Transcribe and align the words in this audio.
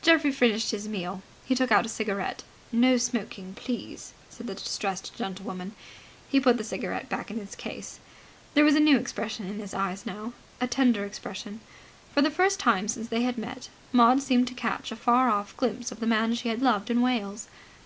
Geoffrey 0.00 0.32
finished 0.32 0.70
his 0.70 0.88
meal. 0.88 1.20
He 1.44 1.54
took 1.54 1.70
out 1.70 1.84
a 1.84 1.90
cigarette. 1.90 2.44
("No 2.72 2.96
smoking, 2.96 3.52
please!" 3.52 4.14
said 4.30 4.46
the 4.46 4.54
distressed 4.54 5.14
gentlewoman.) 5.16 5.72
He 6.30 6.40
put 6.40 6.56
the 6.56 6.64
cigarette 6.64 7.10
back 7.10 7.30
in 7.30 7.38
its 7.38 7.54
case. 7.54 8.00
There 8.54 8.64
was 8.64 8.74
a 8.74 8.80
new 8.80 8.96
expression 8.96 9.46
in 9.46 9.58
his 9.58 9.74
eyes 9.74 10.06
now, 10.06 10.32
a 10.62 10.66
tender 10.66 11.04
expression. 11.04 11.60
For 12.14 12.22
the 12.22 12.30
first 12.30 12.58
time 12.58 12.88
since 12.88 13.08
they 13.08 13.20
had 13.20 13.36
met 13.36 13.68
Maud 13.92 14.22
seemed 14.22 14.48
to 14.48 14.54
catch 14.54 14.90
a 14.90 14.96
far 14.96 15.28
off 15.28 15.54
glimpse 15.58 15.92
of 15.92 16.00
the 16.00 16.06
man 16.06 16.34
she 16.34 16.48
had 16.48 16.62
loved 16.62 16.88
in 16.90 17.02
Wales. 17.02 17.46